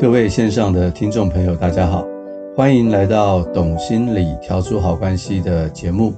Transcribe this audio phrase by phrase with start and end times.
[0.00, 2.06] 各位线上的听众朋友，大家好，
[2.54, 6.14] 欢迎来到《懂心理调出好关系》的节目。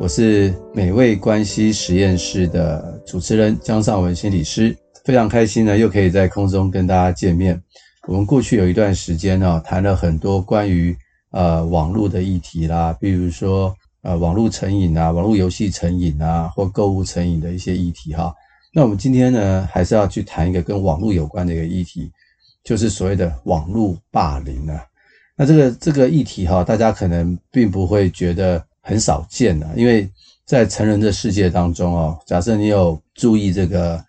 [0.00, 7.62] 我是美味关系实验室的主持人江尚文心理师，非常开心呢，又可以在空中跟大家见面。
[8.08, 10.96] 我们过去有一段时间呢，谈了很多关于
[11.30, 18.34] 呃网络的议题啦，比如说呃网络成瘾啊、网络游戏成瘾啊，或购物成瘾的一些议题哈。
[18.74, 22.10] 那我们今天呢，还是要去谈一个跟网络有关的一个议题。
[22.64, 24.86] 就是所谓的网络霸凌啊，
[25.36, 30.08] 那这个这个议题哈，大家可能并不会觉得很少见啊，因为
[30.46, 34.00] 在成人的世界当中哦，假设你有注意这个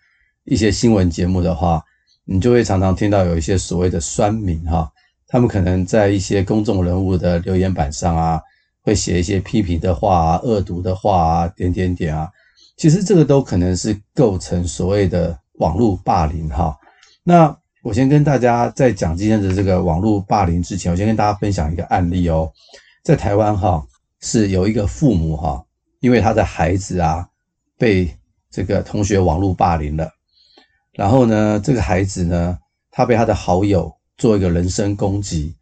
[0.44, 1.82] 一些新闻节目的话，
[2.24, 4.88] 你就会常常听到有一些所谓的酸民哈，
[5.26, 8.40] 他们可能在一些公众人物的留言板上啊，
[8.82, 12.30] 会写一些批评的话啊、恶毒的话啊、点点点啊，
[12.76, 16.78] 其实这个都可能是构成所谓的网络霸凌哈，
[17.24, 17.58] 那。
[17.84, 22.50] 我先跟大家在讲今天的这个网络霸凌之前，我先跟大家分享一个案例哦，
[23.02, 23.86] 在台湾哈
[24.20, 25.62] 是有一个父母哈，
[26.00, 27.28] 因为他的孩子啊
[27.76, 28.10] 被
[28.50, 30.08] 这个同学网络霸凌了，
[30.94, 32.58] 然后呢，这个孩子呢，
[32.90, 35.54] 他被他的好友做一个人身攻击，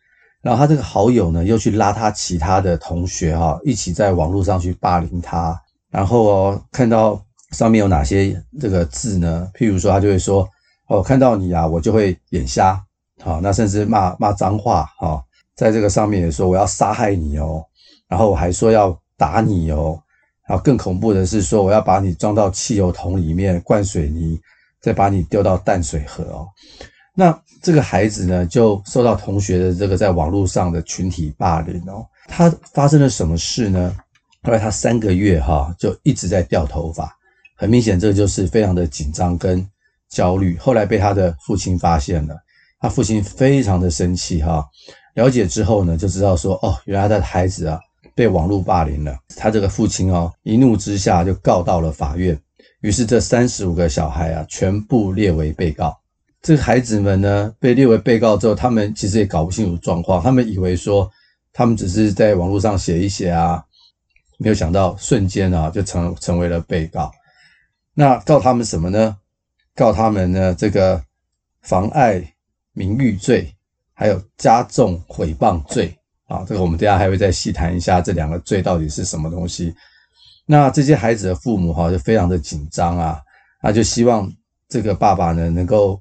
[0.42, 9.50] 然后他这个好友呢又去拉他其他的同学哈一起在网络上去霸凌他，然后哦看到上面有哪些这个字呢？
[9.54, 10.48] 譬如说他就会说。
[10.92, 12.78] 哦，看到你啊，我就会眼瞎，
[13.22, 15.24] 好，那甚至骂骂脏话，哈，
[15.56, 17.64] 在这个上面也说我要杀害你哦，
[18.08, 19.98] 然后我还说要打你哦，
[20.46, 24.38] 然后更恐怖的是说我要把你装到汽油桶里面灌水泥，
[24.82, 26.46] 再把你丢到淡水河哦。
[27.14, 32.06] 那这个孩子呢，就受到同学的这个在网络上的群体霸凌哦。
[32.28, 33.96] 他发生了什么事呢？
[34.42, 37.10] 后来他三个月哈就一直在掉头发，
[37.56, 39.66] 很明显这就是非常的紧张跟。
[40.12, 42.36] 焦虑，后来被他的父亲发现了，
[42.78, 44.64] 他父亲非常的生气哈。
[45.14, 47.80] 了解之后呢，就知道说，哦，原来他的孩子啊
[48.14, 49.16] 被网络霸凌了。
[49.36, 52.38] 他这个父亲哦，一怒之下就告到了法院。
[52.82, 55.98] 于是这三十五个小孩啊，全部列为被告。
[56.42, 61.10] 这个孩子们呢，被列为被告之后，他们其实也搞不清楚状况，他们以为说
[61.52, 63.62] 他们只是在网络上写一写啊，
[64.38, 67.10] 没有想到瞬间啊就成成为了被告。
[67.94, 69.16] 那告他们什么呢？
[69.82, 71.02] 告他们呢，这个
[71.62, 72.22] 妨碍
[72.72, 73.52] 名誉罪，
[73.92, 75.92] 还有加重诽谤罪
[76.28, 79.74] 啊，这个我们等下还会再细谈一下这两个罪到底是什么东西。
[80.46, 83.20] 那这些孩子的父母哈就非常的紧张啊，
[83.60, 84.32] 那就希望
[84.68, 86.00] 这个爸爸呢能够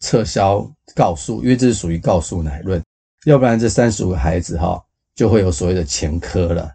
[0.00, 2.84] 撤销告诉，因为这是属于告诉乃论，
[3.24, 4.78] 要不然这三十五个孩子哈
[5.14, 6.70] 就会有所谓的前科了。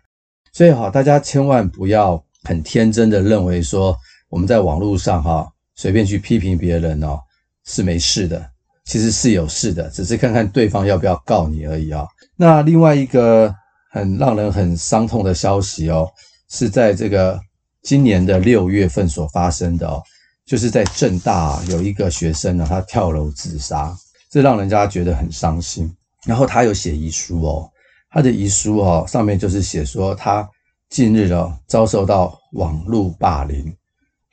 [0.54, 3.96] 所以哈，大家千万不要很天真的认为说
[4.28, 5.48] 我们在网络上哈。
[5.78, 7.20] 随便去批评别人哦，
[7.66, 8.46] 是没事的，
[8.84, 12.06] 其实是有事的，只是看看对方要不要告你而已啊。
[12.36, 13.54] 那另外一个
[13.92, 16.10] 很让人很伤痛的消息哦，
[16.50, 17.40] 是在这个
[17.84, 20.02] 今年的六月份所发生的哦，
[20.46, 23.96] 就是在政大有一个学生呢，他跳楼自杀，
[24.32, 25.90] 这让人家觉得很伤心。
[26.26, 27.72] 然后他有写遗书哦，
[28.10, 30.48] 他的遗书哦上面就是写说他
[30.90, 33.72] 近日哦遭受到网络霸凌。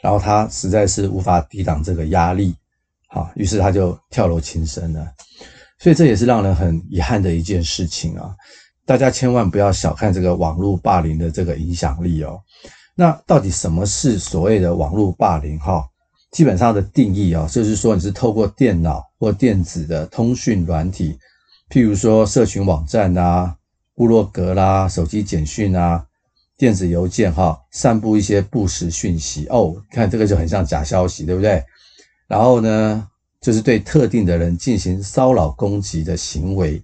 [0.05, 2.55] 然后他实在是无法抵挡这个压力，
[3.09, 5.11] 好，于是他就跳楼轻生了。
[5.79, 8.37] 所以这也是让人很遗憾的一件事情啊！
[8.85, 12.39] 大家千万不要小看这个网络霸凌的这个影响力哦。
[12.95, 15.59] 那到底什么是所谓的网络霸凌？
[15.59, 15.83] 哈，
[16.33, 21.19] 基本上的定义啊，就是说你是透过电脑或电子的通讯软体，
[21.71, 23.57] 譬如说社群网站啊、
[23.95, 26.05] 部落格啦、手机简讯啊。
[26.57, 31.61] 电子邮件哈，散布一些不实讯息哦，看这个就很像假消息，对不对？
[32.29, 33.09] 然后呢，
[33.41, 36.81] 就是对特定的人进行骚扰攻击的行为。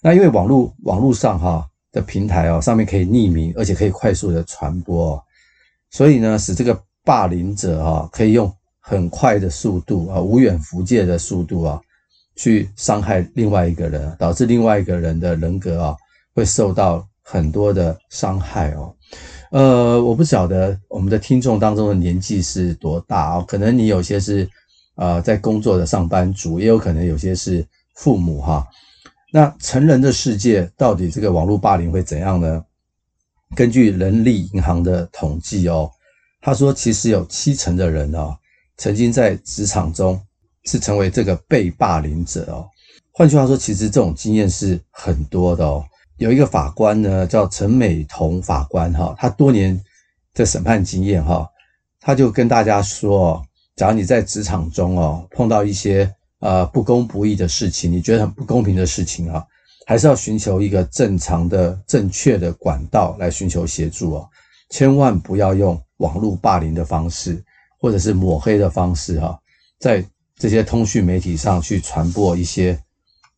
[0.00, 5.22] 那因为网络网络上哈的平台哦，上面可以匿名，而且可以快速的传播，
[5.90, 11.80] 所以呢，使这个霸凌者哈可以用很快的速度啊，无远弗届的速度啊，
[12.34, 15.96] 去伤害另外一个人，导致另外一个人的人格啊
[16.34, 17.06] 会受到。
[17.30, 18.94] 很多的伤害哦，
[19.50, 24.48] 呃，我不晓得我们的听众当中的年纪是多大哦，可能你有些是
[24.94, 27.62] 呃在工作的上班族，也有可能有些是
[27.96, 28.66] 父母哈。
[29.30, 32.64] 那成人的世界到底这个网络霸凌会怎样呢？
[33.54, 35.90] 根据人力银行的统计哦，
[36.40, 38.34] 他说其实有七成的人哦，
[38.78, 40.18] 曾经在职场中
[40.64, 42.66] 是成为这个被霸凌者哦。
[43.12, 45.84] 换句话说，其实这种经验是很多的哦。
[46.18, 49.80] 有一个法官呢，叫陈美彤法官哈，他多年
[50.34, 51.48] 的审判经验哈，
[52.00, 53.40] 他就跟大家说，
[53.76, 59.46] 假如你在职场中哦碰到一些呃不公不义的事情，你觉得很不公平的事情啊，
[59.86, 64.28] 还是要寻求一个正常的、正确的管道来寻求协助哦。
[64.70, 67.40] 千万不要用网络霸凌的方式，
[67.80, 69.38] 或者是抹黑的方式哈，
[69.78, 70.04] 在
[70.36, 72.76] 这些通讯媒体上去传播一些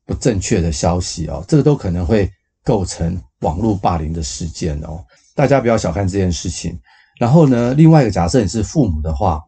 [0.06, 2.30] 不正确的消息哦，这个都可能会
[2.64, 5.04] 构成网络霸凌的事件哦。
[5.34, 6.78] 大家不要小看这件事情。
[7.18, 9.44] 然后呢，另外一个假设你是父母的话，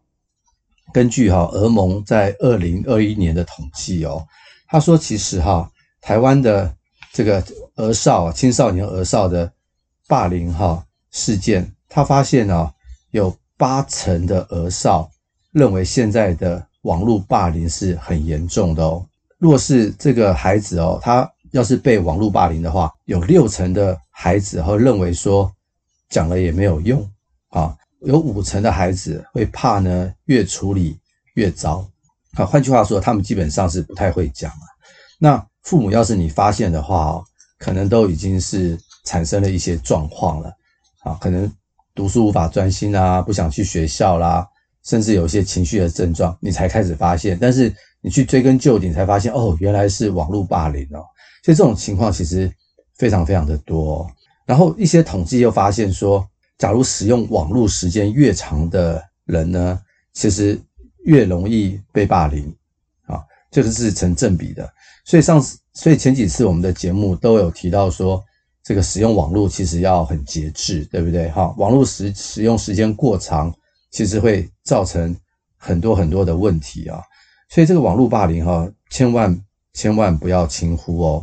[0.93, 4.27] 根据哈俄盟在二零二一年的统计哦，
[4.69, 5.71] 他说其实哈
[6.01, 6.75] 台湾的
[7.13, 7.43] 这个
[7.77, 9.51] 儿少青少年儿少的
[10.07, 12.71] 霸凌哈事件，他发现啊
[13.11, 15.11] 有八成的儿少
[15.53, 19.07] 认为现在的网络霸凌是很严重的哦。
[19.39, 25.51] 若是这个孩子哦，他要是被网络霸凌的话，有六成的孩子会认为说
[26.11, 27.09] 讲了也没有用。
[27.51, 30.99] 啊，有五成的孩子会怕呢，越处理
[31.35, 31.87] 越糟。
[32.33, 34.65] 啊，换句话说，他们基本上是不太会讲啊。
[35.19, 37.23] 那父母要是你发现的话，
[37.59, 40.51] 可能都已经是产生了一些状况了。
[41.05, 41.53] 啊，可能
[41.95, 44.49] 读书无法专心啊，不想去学校啦，
[44.85, 47.37] 甚至有些情绪的症状，你才开始发现。
[47.39, 47.71] 但是
[48.01, 51.05] 你去追根究底，才发现哦，原来是网络霸凌哦。
[51.43, 52.51] 所以这种情况其实
[52.97, 54.09] 非常非常的多。
[54.47, 56.27] 然后一些统计又发现说，
[56.59, 59.81] 假如使用网络时间越长的人呢，
[60.13, 60.61] 其实
[61.05, 62.45] 越容易被霸凌
[63.07, 64.69] 啊，这个是成正比的。
[65.05, 68.23] 所以上次，所以前几次我们的节目都有提到说，
[68.63, 71.29] 这个使用网络其实要很节制，对不对？
[71.31, 73.53] 哈，网络时使用时间过长，
[73.91, 75.17] 其实会造成
[75.57, 77.01] 很多很多的问题啊。
[77.49, 79.37] 所以这个网络霸凌哈，千万
[79.73, 81.23] 千万不要轻忽哦。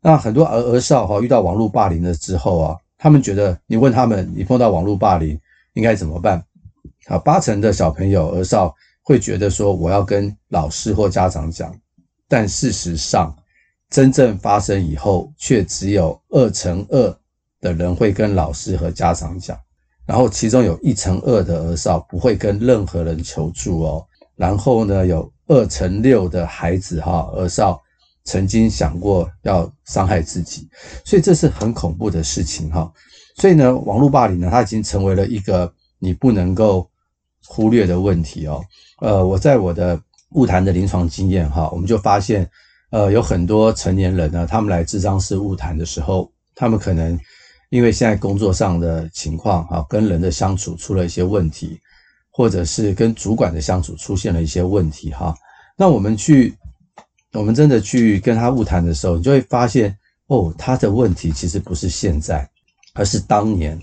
[0.00, 2.76] 那很多儿儿少哈遇到网络霸凌了之后啊。
[2.96, 5.38] 他们觉得，你问他们，你碰到网络霸凌
[5.74, 6.42] 应该怎么办？
[7.06, 11.74] 啊，八成的小朋友儿少会觉得说，我要跟老师或家长讲，
[12.28, 13.36] 但事实上，
[13.90, 17.14] 真正发生以后，却只有二成二
[17.60, 19.58] 的人会跟老师和家长讲，
[20.06, 27.80] 然后其中有一成二的儿少不会跟任何人求助哦，然后呢，有二乘六的孩子哈儿少。
[28.26, 30.66] 曾经想过要伤害自己，
[31.04, 32.90] 所以这是很恐怖的事情哈。
[33.36, 36.88] 所以呢，网络霸凌呢，它已经成为了一个你不能够
[37.46, 38.64] 忽略的问题哦。
[39.02, 40.00] 呃，我在我的
[40.30, 42.50] 晤谈的临床经验哈，我们就发现，
[42.92, 47.20] 呃，有很多成年人呢，他们来智商室晤谈的时候，他们可能
[47.68, 51.78] 因为现在工作上的情况哈，跟人的相处出了一些问题，
[52.34, 55.34] 或者是跟主管的相处出现了一些问题哈。
[55.78, 56.54] 那我们去。
[57.36, 59.92] 我们真的去跟他晤谈的时候，你就会发现，
[60.28, 62.48] 哦，他的问题其实不是现在，
[62.94, 63.76] 而是当年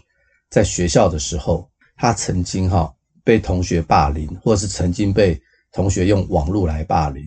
[0.49, 2.89] 在学校的时候，他曾经哈
[3.25, 5.37] 被同学霸凌，或者是曾经被
[5.73, 7.25] 同学用网络来霸凌，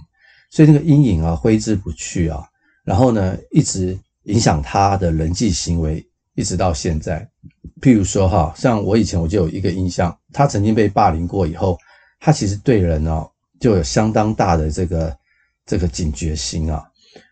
[0.51, 2.43] 所以那个阴影啊挥之不去啊。
[2.85, 6.03] 然后呢，一直影响他的人际行为，
[6.37, 7.29] 一直到现在。
[7.83, 11.79] 譬如说哈，像我以前我就有一个印象，他曾经被霸凌过以后，
[12.21, 13.27] 他其实对人哦
[13.59, 15.17] 就有相当大的这个。
[15.67, 16.85] 这个警觉心啊，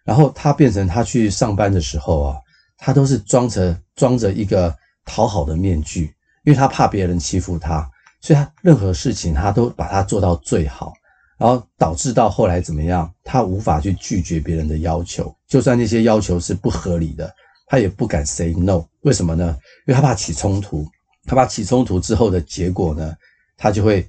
[0.04, 2.38] 然后他变成他去上班的时候啊，
[2.78, 4.74] 他都是装着装着一个
[5.04, 6.04] 讨好的面具，
[6.44, 7.86] 因为他怕别人欺负他，
[8.22, 10.94] 所以他任何事情他都把它做到最好，
[11.36, 17.30] 然后导致到后来怎么样，他无法去拒绝别人的要求，就算那些要求是不合理的，
[17.66, 18.82] 他也不敢 say no。
[19.02, 19.54] 为什么呢？
[19.86, 20.88] 因为他怕起冲突，
[21.24, 23.14] 他怕起冲突之后的结果呢，
[23.56, 24.08] 他就会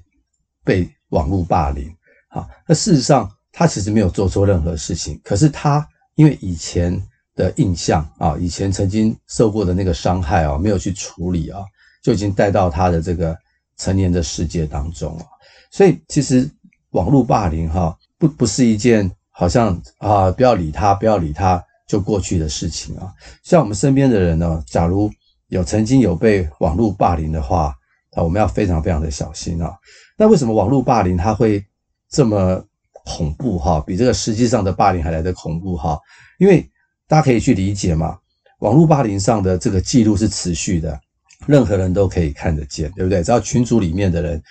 [0.64, 1.94] 被网络霸凌。
[2.28, 3.30] 好，那事实上。
[3.56, 7.00] 他其实没有做错任何事情，可是他因为以前
[7.36, 11.60] 的印象啊，以前曾经受过的那个伤害啊，没有去处理啊，
[12.02, 13.38] 就已经带到他的这个
[13.76, 15.24] 成年的世界当中了。
[15.70, 16.50] 所以其实
[16.90, 23.14] 网络霸凌哈，不不是一件好像啊，不要理他，不要理他就过去的事情啊。
[23.44, 25.08] 像我们身边的人呢，假如
[25.54, 27.72] 有曾经有被网络霸凌的话
[28.16, 29.72] 啊，我们要非常非常的小心啊。
[30.18, 31.64] 那为什么网络霸凌它会
[32.10, 32.60] 这么
[33.04, 35.96] 恐怖哈，比这个实际上的霸凌还来得恐怖哈，
[36.40, 36.68] 因为
[37.06, 38.18] 大家可以去理解嘛，
[38.58, 40.98] 网络霸凌上的这个记录是持续的，
[41.46, 43.22] 任何人都可以看得见，对不对？
[43.22, 44.42] 只要群组里面的人，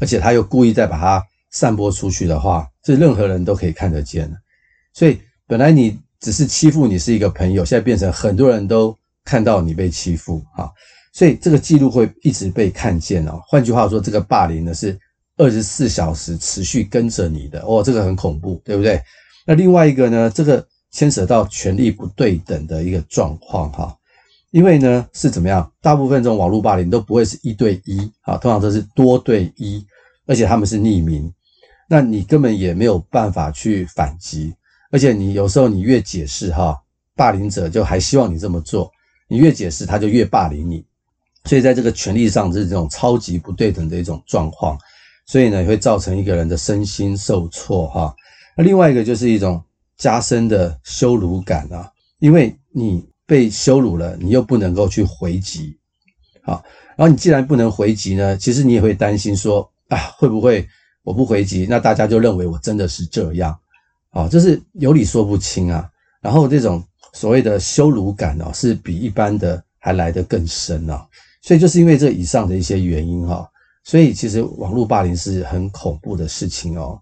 [0.00, 4.28] 而且他又故意再把它散播出去的话，这任何人都可以看得见。
[4.92, 10.70] 所以本来你只是欺负你是一个朋友，现在变成很多人都看到你被欺负哈，
[11.12, 13.40] 所以这个记录会一直被看见哦。
[13.46, 14.98] 换句话说，这个霸凌呢是。
[15.38, 19.02] 二十四小时持续跟着你的哦，这个很恐怖，对不对？
[19.46, 23.96] 那另外一个呢，这个牵扯到权力不对等的一个状况哈，
[24.50, 25.68] 因为呢是怎么样？
[25.80, 29.84] 大部分这种网络霸凌都不会是一对一啊，通常都是多对一，
[30.26, 31.32] 而且他们是匿名，
[31.88, 34.54] 那你根本也没有办法去反击，
[34.90, 36.78] 而且你有时候你越解释哈，
[37.16, 38.92] 霸凌者就还希望你这么做，
[39.32, 40.84] 你越解释他就越霸凌你，
[41.46, 44.76] 所以在这个权力上是这种超级不对等的一种状况，
[45.24, 48.14] 所以呢会造成一个人的身心受挫哈。
[48.54, 49.64] 那另外一个就是一种
[49.96, 55.78] 加深的羞辱感啊，因为你被羞辱了，你又不能够去回击，
[56.42, 56.62] 好，
[56.94, 60.68] 然后你既然不能回击呢，其实你也会担心说啊，会不会
[61.04, 63.58] 我不回击，那大家就认为我真的是这样，
[64.10, 65.88] 啊，这是有理说不清啊。
[66.20, 71.06] 然后这种所谓的羞辱感啊，是比一般的还来得更深啊。
[71.42, 73.48] 所以就是因为这以上的一些原因哈，
[73.84, 77.00] 所以其实网络霸凌是很恐怖的事情哦。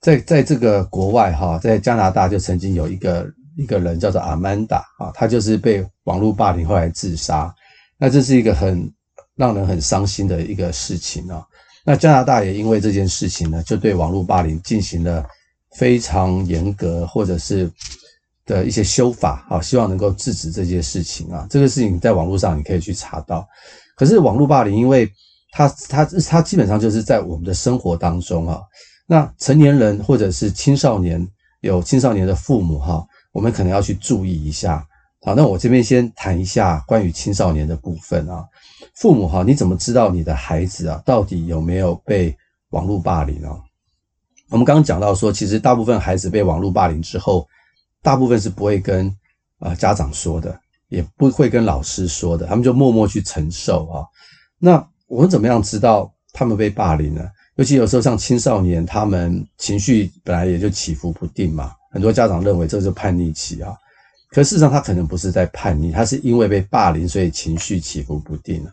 [0.00, 7.54] 在在这个国外哈，在加拿大就曾经有一个一个人叫做阿曼达啊，他就是被网络霸凌后来自杀。
[7.98, 8.90] 那这是一个很
[9.36, 11.46] 让人很伤心的一个事情啊。
[11.84, 15.24] 那加拿大也因为这件事情呢，就对网络霸凌进行了
[15.76, 17.70] 非常严格或者是
[18.46, 21.46] 的一些修法啊，希望能够制止这些事情啊。
[21.48, 23.46] 这个事情在网络上你可以去查到。
[23.96, 25.10] 可是网络霸凌，因为
[25.52, 28.60] 它它它基本上就是在我们的生活当中啊。
[29.06, 31.26] 那成年人或者是青少年，
[31.60, 34.86] 有青少年的父母哈，我们可能要去注意一下。
[35.22, 38.44] 好，那我这边先谈一下关于青少年的部分啊。
[38.94, 42.36] 父母哈，你怎么知道你的孩子啊到底有没有被
[42.70, 43.56] 网络霸凌啊？
[44.50, 47.46] 我们刚刚讲到说，其实大部分孩子被网络霸凌之后，
[48.04, 49.10] 大部分是不会跟
[49.58, 54.04] 啊家长说的，也不会跟老师说的，他们就默默去承受啊。
[54.58, 57.28] 那我们怎么样知道他们被霸凌呢？
[57.56, 63.74] 尤其有时候像青少年，他们情绪本来也就起伏不定嘛，很多家长认为这是叛逆期啊，
[64.28, 68.66] 可事实上他可能不是在叛逆，他是因为被霸凌，所以情绪起伏不定。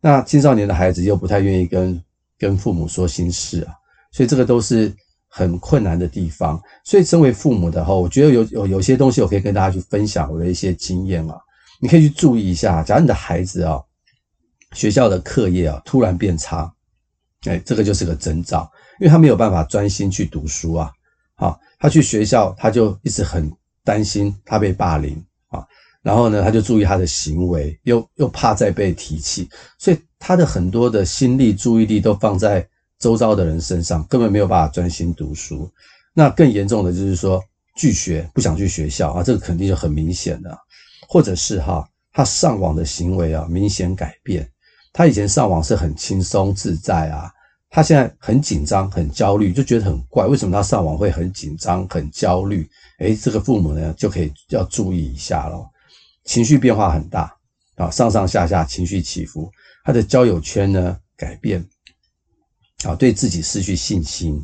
[0.00, 2.02] 那青少年的孩子又不太愿意跟
[2.38, 3.72] 跟父母说心事啊，
[4.12, 4.92] 所以这个都是
[5.36, 6.62] 很困难的地方。
[6.84, 11.36] 所以身为父母的话，我觉得有有有些东西我可以跟大家去分享我的一些经验啊，
[11.80, 13.82] 你可以去注意一下，假如你的孩子啊，
[14.74, 16.72] 学校的课业啊突然变差。
[17.46, 20.90] 哎，这个就是个征兆，因为他没有办法专心去读书啊。
[21.34, 23.52] 好，他去学校，他就一直很
[23.84, 25.62] 担心他被霸凌啊。
[26.00, 29.46] 然后呢，他就注意他的行为，又又怕再被提起，
[29.78, 32.66] 所以他的很多的心力、注意力都放在
[33.04, 35.70] 周遭的人身上，根本没有办法专心读书。
[36.14, 37.38] 那更严重的就是说
[37.76, 40.58] 拒学，不想去学校啊，这个肯定就很明显的。
[41.06, 44.48] 或者是哈，他上网的行为啊，明显改变。
[44.90, 47.30] 他以前上网是很轻松自在啊，
[47.68, 50.24] 他现在很紧张、很焦虑，就觉得很怪。
[50.24, 52.66] 为什么他上网会很紧张、很焦虑？
[53.00, 55.68] 诶，这个父母呢就可以要注意一下咯。
[56.24, 57.30] 情绪变化很大
[57.76, 59.52] 啊，上上下下情绪起伏，
[59.84, 61.62] 他的交友圈呢改变
[62.84, 64.40] 啊，对自己失去信心。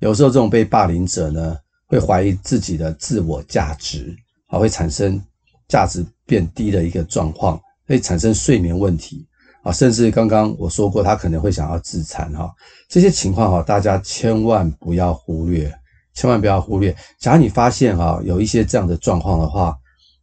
[0.00, 4.16] 有时候这种被霸凌者呢会怀疑自己的自我价值
[4.46, 5.20] 啊，会产生
[5.68, 9.26] 价值变低的一个状况，会产生睡眠问题。
[9.64, 12.48] 啊，甚至刚刚我说过，他可能会想要自残哈，
[12.88, 15.70] 这些情况哈，大家千万不要忽略，
[16.14, 16.96] 千万不要忽略。
[17.18, 19.76] 假如你发现哈有一些这样的状况的话，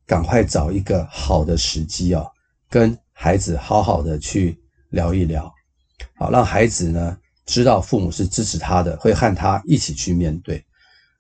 [0.08, 2.26] 赶快找一个好的时机啊，
[2.70, 4.58] 跟孩子好好的去
[4.90, 5.54] 聊一聊，
[6.18, 10.64] 好，让孩子呢知道父母是支持他的，会和他一起去面对。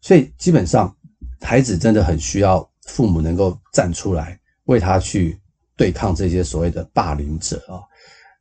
[0.01, 0.95] 所以基本上，
[1.41, 5.39] 孩子真的很需要父母能够站出来为他去
[5.75, 7.81] 对抗这些所谓的霸凌者啊。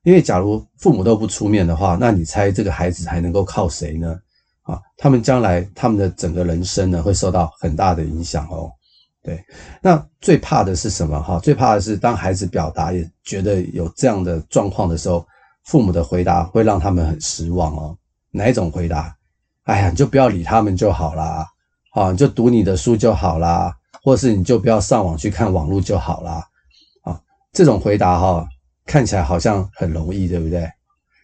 [0.02, 4.20] 因为假如父母都不出面的话，那你猜这个孩子还能够靠谁呢？
[4.62, 8.70] 啊，他们将来他们的整个人生呢会受到很大的影响哦。
[9.22, 9.42] 对，
[9.80, 11.22] 那最怕的是什么？
[11.22, 15.26] 哈，最怕的是当孩子表达也觉得有这样的状况的时候，
[15.64, 17.97] 父母的回答会让他们很失望哦。
[18.30, 19.16] 哪一种回答？
[19.64, 21.47] 哎呀，你就不要理他们就好啦，
[21.92, 26.47] 啊，你就读你的书就好啦，或是你就不要上网去看网络就好啦。
[27.02, 27.21] 啊，
[27.52, 28.47] 这种回答哈。
[28.87, 30.71] 看起来好像很容易，对不对？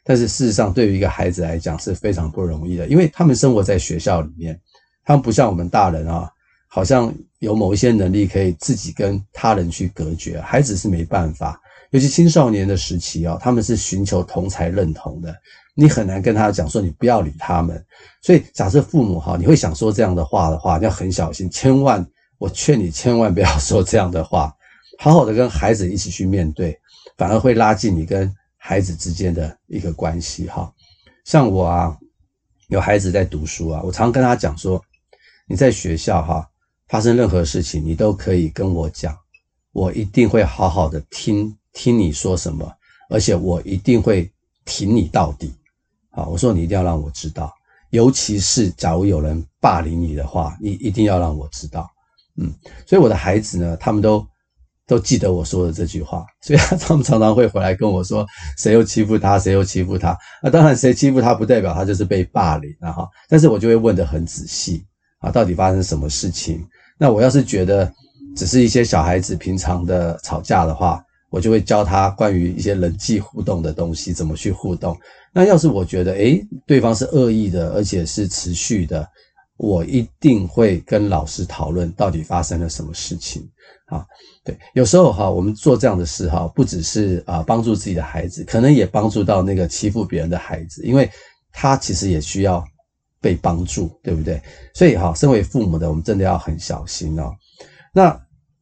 [0.03, 4.59] 但是事实上，对于一个孩子来讲是非常不容易的，因为他们生活在学校里面，
[5.05, 6.33] 他们不像我们大人啊，
[6.69, 10.41] 好像有某一些能力可以自己跟他人去隔绝。
[10.41, 15.35] 孩子是没办法，尤其青少年的时期啊，他们是寻求同才认同的，
[15.75, 17.85] 你很难跟他讲说你不要理他们。
[18.23, 22.07] 所以，假设父母哈，你会想说这样的话的话，要很小心，千万，
[22.39, 24.55] 我劝你千万不要说这样的话，
[24.99, 26.79] 好好的跟孩子一起去面对。
[27.17, 30.73] 反而会拉近你跟孩子之间的一个关系哈。
[31.25, 31.99] 像我啊，
[32.69, 34.81] 有孩子在读书啊，我常跟他讲说，
[35.47, 36.49] 你在学校哈
[36.89, 39.17] 发生任何事情，你都可以跟我讲，
[39.73, 42.71] 我一定会好好的听听你说什么，
[43.09, 44.31] 而且我一定会
[44.65, 45.55] 挺你到底。
[46.11, 47.53] 啊，我说你一定要让我知道，
[47.91, 51.89] 尤其是假如有人霸凌你的话，你一定要让我知道。
[52.37, 52.53] 嗯，
[52.87, 54.27] 所以我的孩子呢，他们都
[54.89, 58.27] 都记得我说的这句话，所以他们常常会回来跟我说，
[58.59, 60.19] 谁又欺负他，谁又欺负他。
[60.43, 63.09] 那当然，谁欺负他不代表他就是被霸凌了哈。
[63.29, 64.85] 但是我就会问得很仔细
[65.21, 66.67] 啊，到底发生什么事情？
[66.99, 67.93] 那我要是觉得
[68.35, 71.01] 只是一些小孩子平常的吵架的话，
[71.31, 74.97] 我就会教他关于一些人际互动的东西，怎么去互动。
[75.33, 79.09] 那要是我觉得，诶，对方是恶意的，而且是持续的。
[79.57, 83.47] 我一定会跟老师讨论到底发生了什么事情
[83.87, 84.07] 啊？
[84.43, 91.11] 对，有时候哈，我们做这样的事哈，不只是啊帮助自己的孩子，可能也帮助到那个欺负别人的孩子，因为
[91.53, 92.65] 他其实也需要
[93.21, 94.41] 被帮助，对不对？
[94.73, 97.31] 所以哈，身为父母的我们真的要很小心哦。
[97.93, 98.19] 那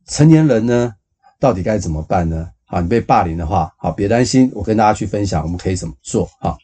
[0.08, 0.92] 成年人呢，
[1.38, 2.50] 到底该怎么办呢？
[2.68, 6.56] 好，你被霸凌的话，好，别担心，我跟大家去分享我们可以怎么做哈。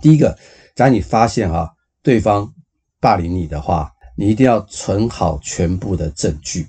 [0.00, 0.38] 第一个，
[0.74, 2.52] 当你发现哈对方。
[2.98, 6.66] 霸凌你的话，你一定要存好全部的证据，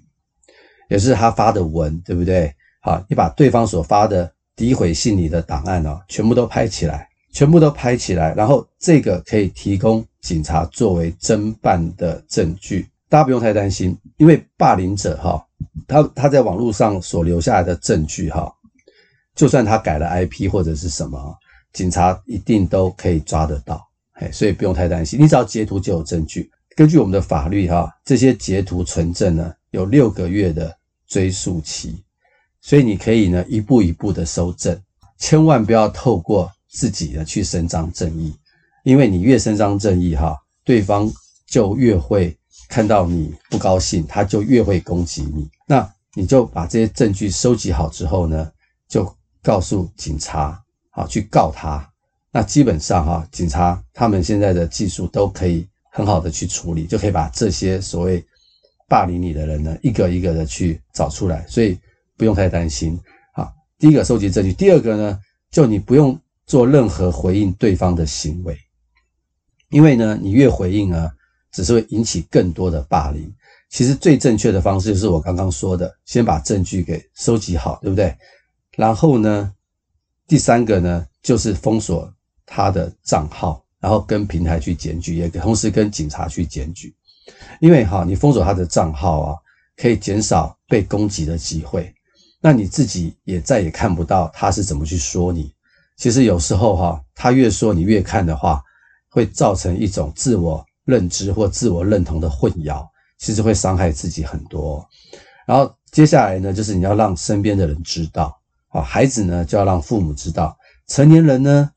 [0.90, 2.54] 也是他发的文，对不对？
[2.82, 12.86] 好，你把对方所发的诋毁信里的档案哦，全部都拍起来，全部都拍起来，然后这个可以提供警察作为侦办的证据。
[13.10, 15.44] 大家不用太担心，因为霸凌者哈，
[15.88, 18.52] 他他在网络上所留下来的证据哈，
[19.36, 21.38] 就算他改了 IP 或者是什么，
[21.74, 23.86] 警察一定都可以抓得到。
[24.14, 26.50] 哎，所以不用太担心，你只要截图就有证据。
[26.76, 30.76] 根据我们的法律，哈，这些截图存证呢，有六个月的
[31.08, 32.04] 追诉期，
[32.62, 34.80] 所以你可以呢一步一步的收证，
[35.20, 38.36] 千万不要透过自己的去伸张正义，
[38.84, 41.12] 因为你越伸张正义，哈，对方
[41.48, 42.36] 就越会
[42.68, 45.50] 看到你不高兴，他就越会攻击你。
[45.66, 48.52] 那你就把这些证据收集好之后呢，
[48.88, 49.12] 就
[49.44, 51.88] 告诉警察，好，去告他。
[52.32, 58.24] 那基本上哈，警察他们现在的技术都可以很好的去处理，就可以把这些所谓
[58.88, 61.78] 霸凌你的人呢，一个一个的去找出来，所以
[62.16, 63.00] 不用太担心。
[63.34, 68.58] 好，第一个收集证据，第二个呢，就你不用做任何回应对方的行为，
[69.70, 71.10] 因为呢，你越回应呢，
[71.52, 73.34] 只是会引起更多的霸凌。
[73.70, 78.16] 其实最正确的方式就是我刚刚说的，先把证据给收集好，对不对？
[78.76, 79.54] 然后呢，
[80.28, 82.12] 第三个呢，就是封锁。
[82.50, 86.96] 他的账号，然后跟平台去检举，也同时跟警察去检举，
[87.60, 89.36] 因为哈，你封锁他的账号啊，
[89.76, 91.94] 可以减少被攻击的机会，
[92.40, 95.54] 那你自己也再也看不到他是怎么去说你。
[95.98, 98.64] 其实有时候哈，他越说你越看的话，
[99.10, 102.88] 会造成一种自我认知或自我认同的混淆，
[103.20, 104.84] 其实会伤害自己很多。
[105.46, 108.36] 然后接下来呢，就是你要让身边的人知道，
[108.70, 111.70] 啊，孩子呢就要让父母知道，成年人呢。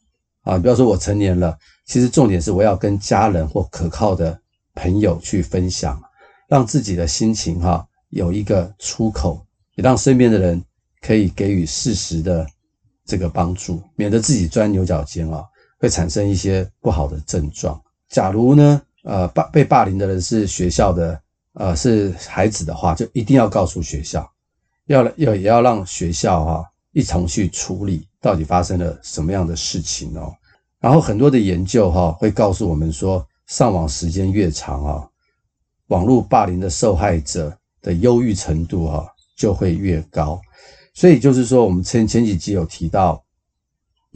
[0.43, 4.41] 啊，不要说我成年了，其实重点是我要跟家人或可靠的
[4.75, 6.01] 朋友去分享，
[6.49, 9.45] 让自己的心情哈有一个出口，
[9.75, 10.65] 也让身边的人
[11.03, 12.47] 可以给予适时的
[13.05, 15.45] 这个帮助，免得自己钻牛角尖啊，
[15.79, 17.79] 会产生一些不好的症状。
[18.09, 21.21] 假如呢，呃，霸被霸凌的人是学校的，
[21.55, 24.31] 呃，是孩子的话，就一定要告诉学校，
[24.87, 28.07] 要要也要让学校哈一同去处理。
[28.23, 30.31] 到底发生了什么样的事情哦？
[30.79, 35.09] 然后很多的研究哈会告诉我们说，上网时间越长啊，
[35.87, 40.39] 网络霸凌的受害者的忧郁程度哈就会越高。
[40.93, 43.25] 所以就是说，我们前前几集有提到，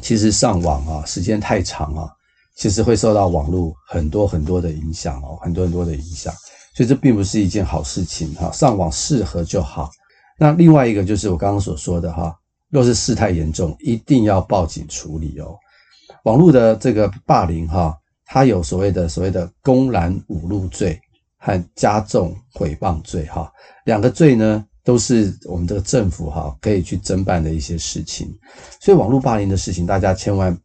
[0.03, 2.13] 其实上网啊时间太长啊，
[2.57, 6.33] 其实会受到网络很多很多的影响哦，很多很多的影响。
[6.75, 8.51] 所以这并不是一件好事情哈。
[8.53, 9.91] 上网适合就好。
[10.39, 12.35] 那另外一个就是我刚刚所说的哈。
[12.71, 15.55] 若是事态严重，一定要报警处理哦。
[16.25, 21.01] 网络的这个霸凌哈，它有所谓的所谓的公然侮辱罪
[21.39, 23.53] 和加重诽谤罪哈，
[23.85, 28.29] 两个罪呢都是我们这个政府哈可以去侦办的一些事情。
[28.81, 30.59] 所以网络霸凌的事情，大家千万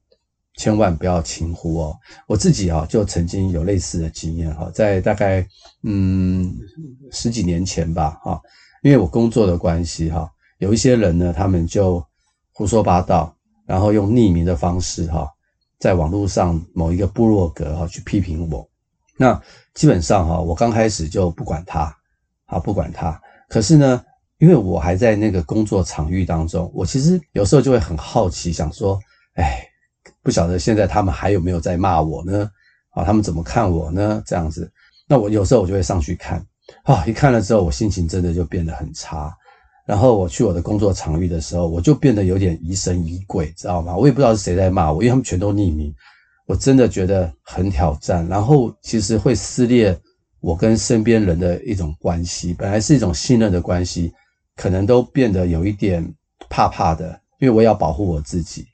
[0.59, 1.97] 千万不要轻忽哦。
[2.27, 5.47] 我自己啊就曾经有类似的经验哈，在大概
[5.83, 6.53] 嗯
[7.13, 8.41] 十几年前吧哈，
[8.83, 10.29] 因为我工作的关系哈。
[10.57, 12.05] 有一些人呢，他们就
[12.51, 13.33] 胡说八道，
[13.65, 15.25] 然后用匿名的方式哈，
[15.79, 18.69] 在网络上某一个部落格哈去批评我。
[19.15, 19.41] 那
[19.73, 21.95] 基本上哈，我刚开始就不管他，
[22.47, 23.17] 啊不管他。
[23.47, 24.03] 可是呢，
[24.39, 28.99] 因为我还在那个工作场域当中，我其实有时候就会很好奇，想说，
[29.35, 29.65] 哎，
[30.29, 32.47] 不晓得现在他们还有没有在骂我呢？
[32.91, 34.21] 啊，他们怎么看我呢？
[34.27, 34.71] 这样子，
[35.07, 36.45] 那我有时候我就会上去看，
[36.83, 39.35] 啊，一看了之后，我心情真的就变得很差。
[39.87, 43.97] 然后我去我的工作场域的时候，我就变得有点疑神疑鬼，知道吗？
[43.97, 45.91] 我也不知道是谁在骂我，因为他们全都匿名，
[46.45, 49.99] 我真的觉得很挑战，然后其实会撕裂
[50.41, 54.13] 我跟身边人的一种关系，本来是一种信任的关系，
[54.55, 56.07] 可能都变得有一点
[56.51, 58.67] 怕怕的，因为我要保护我自己。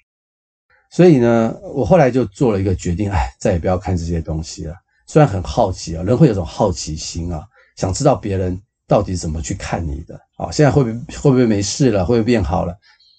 [0.95, 4.73] 所以呢，我后来就做了一个决定，哎，再也不要看这些东西了。
[5.05, 10.49] 虽然很好奇啊，人会有种好奇心啊，想知道别人到底怎么去看你的啊。
[10.49, 12.05] 现在会不会会不会没事了？
[12.05, 12.73] 会不会变好了？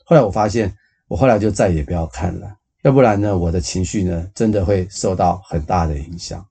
[0.06, 0.74] 后来我发现，
[1.06, 2.50] 我后来就再也不要看了，
[2.82, 6.42] 要不然呢，我的情绪呢，真的会受到很大的影响。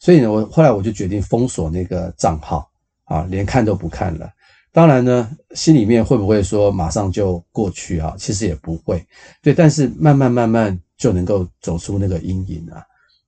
[0.00, 2.68] 所以呢，我后来我就决定封锁那个账号
[3.04, 4.28] 啊，连看都不看了。
[4.72, 8.14] 当然呢，心里面会不会说马上就过去啊？
[8.18, 9.06] 其实也不会，
[9.42, 12.82] 对，但是慢慢慢慢就能够走出那个阴影啊。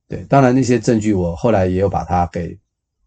[0.08, 2.58] 对，当然那些证据我后来也有把它给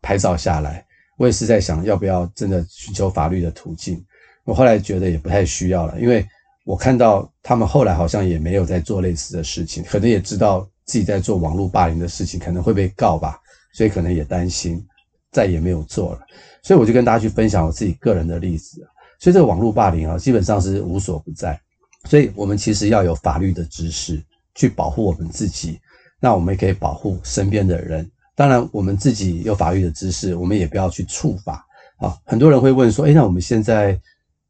[0.02, 0.86] 拍照下来。
[1.18, 4.00] 我也是在想要不要真的寻求法律的途径。
[4.46, 6.24] 我后来觉得也不太需要了，因为
[6.64, 13.40] 我看到他们后来好像也没有在做类似的事情，可能也知道自己在做网络霸凌的事情，可能会被告吧，
[13.74, 14.86] 所以可能也担心，
[15.32, 16.20] 再也没有做了。
[16.64, 18.82] 所以我就跟大家去分享我自己个人的例子，
[19.20, 21.60] 所以这个网络霸凌啊，基本上是无所不在。
[22.06, 24.24] 所以我们其实要有法律的知识
[24.56, 25.80] 去保护我们自己，
[26.20, 28.10] 那我们也可以保护身边的人。
[28.36, 31.66] 当然，我们自己有法律的知识，我们也不要去触法
[31.98, 32.16] 啊。
[32.24, 34.00] 很多人会问说，诶，那我们现在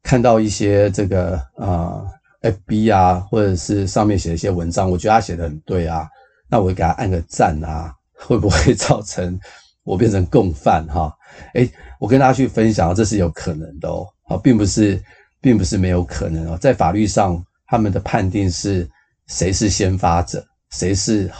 [0.04, 2.04] 看到一些这个啊
[2.42, 6.08] ，FB 啊，或者是上面写一些文章，我觉得他写的很对啊，
[6.50, 9.40] 那我给他按个赞啊，会不会 造成
[9.88, 11.12] 我变成共犯哈？
[11.54, 15.02] 诶我跟大家去分享，这是有可能的哦，啊，并不是，
[15.40, 18.88] 并不是没有可能哦，在法律上，他们的判定是
[19.28, 21.32] 谁是先发者，谁是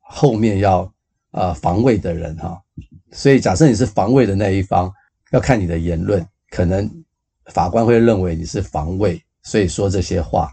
[0.00, 0.90] 后面要
[1.32, 2.58] 呃防卫的人哈，
[3.12, 4.90] 所以假设你是防卫的那一方，
[5.32, 6.88] 要看你的言论，可能
[7.52, 10.50] 法官会认为你是防卫，所以说这些话，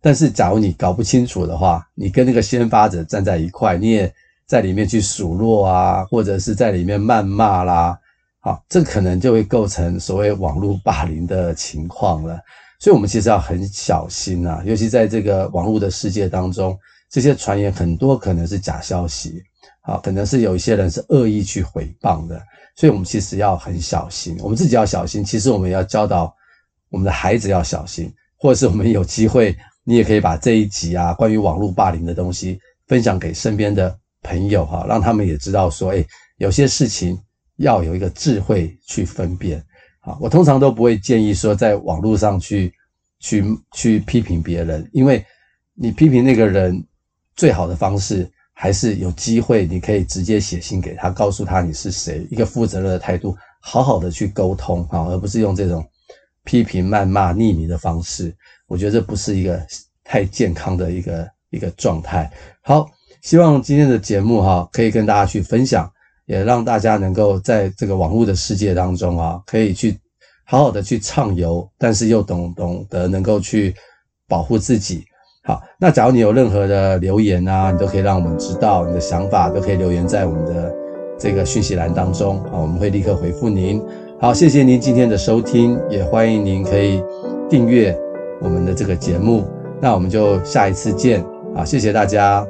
[0.00, 4.12] 但是假如你搞不清楚的话，你跟那个先发者站在一块，你也
[4.46, 7.98] 在里面去数落啊，或者是在里面谩骂啦。
[8.40, 12.40] 好，这可能就会构成所谓网络霸凌的情况了，
[12.78, 16.78] 所以我们其实要很小心啊，尤其在这个网络的世界当中，
[17.10, 19.42] 这些传言很多可能是假消息，
[19.82, 22.40] 好，可能是有一些人是恶意去诽谤的，
[22.76, 26.32] 所以我们其实要很小心，我们自己要小心，其实我们要教导
[26.88, 36.06] 我们的孩子要小心，或者是我们有机会，你也可以把这一集啊关于网络霸凌的东西分享给身边的朋友哈，让他们也知道说，诶，
[36.38, 37.16] 有些事情。
[37.58, 39.58] 要有一个智慧去分辨，
[40.00, 42.70] 啊，我通常都不会建议说在网络上去
[43.18, 45.24] 去去批评别人，因为
[45.72, 46.86] 你批评那个人
[47.34, 55.82] 最好的方式还是有机会，你可以直接写信给他，告诉他你是谁，一个负责任的态度，好好的去沟通啊，而不是用这种
[56.44, 58.36] 批评、谩骂、匿名的方式。
[58.66, 59.66] 我觉得这不是一个
[60.04, 62.30] 太健康的一个一个状态。
[62.60, 62.86] 好，
[63.26, 65.90] 希望今天的节目哈，可以跟大家去分享。
[66.26, 69.98] 也让大家能够在这个网络的世界当中啊，可以去
[70.44, 73.74] 好好的去畅游，但是又懂懂得能够去
[74.28, 75.04] 保护自己。
[75.42, 80.72] 好，那假如你有任何的留言啊，你都可以让我们知道你的想法，都可以留言在我们的
[81.18, 83.82] 这个讯息栏当中啊，我们会立刻回复您。
[84.20, 87.02] 好，谢谢您今天的收听，也欢迎您可以
[87.50, 87.96] 订阅
[88.40, 89.44] 我们的这个节目。
[89.80, 91.24] 那我们就下一次见
[91.56, 92.46] 啊，谢谢大家。